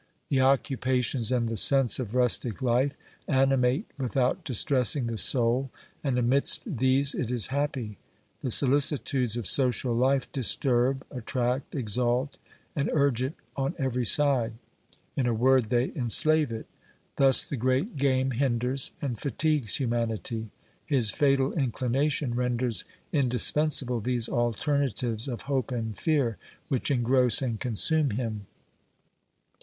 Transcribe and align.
The 0.29 0.41
occupations 0.41 1.31
and 1.31 1.47
the 1.47 1.55
sense 1.55 1.99
of 1.99 2.15
rustic 2.15 2.63
life 2.63 2.97
animate 3.27 3.85
with 3.99 4.17
out 4.17 4.43
distressing 4.43 5.05
the 5.05 5.17
soul, 5.19 5.69
and 6.03 6.17
amidst 6.17 6.63
these 6.65 7.13
it 7.13 7.31
is 7.31 7.49
happy; 7.53 7.99
the 8.41 8.49
solicitudes 8.49 9.37
of 9.37 9.45
social 9.45 9.93
life 9.93 10.31
disturb, 10.31 11.05
attract, 11.11 11.75
exalt, 11.75 12.39
and 12.75 12.89
urge 12.91 13.21
it 13.21 13.35
on 13.55 13.75
every 13.77 14.03
side; 14.03 14.53
in 15.15 15.27
a 15.27 15.35
word, 15.35 15.65
they 15.65 15.91
enslave 15.95 16.51
it. 16.51 16.65
Thus 17.17 17.43
the 17.43 17.55
great 17.55 17.95
game 17.95 18.31
hinders 18.31 18.89
and 19.03 19.19
fatigues 19.19 19.75
humanity; 19.75 20.49
his 20.83 21.11
fatal 21.11 21.53
inclination 21.53 22.33
renders 22.33 22.85
indispensable 23.13 23.99
these 23.99 24.27
alternatives 24.27 25.27
of 25.27 25.41
hope 25.41 25.71
and 25.71 25.95
fear 25.95 26.37
which 26.69 26.89
engross 26.89 27.43
and 27.43 27.59
consume 27.59 28.09
him. 28.09 28.47